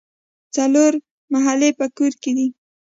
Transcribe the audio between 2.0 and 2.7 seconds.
کې دي.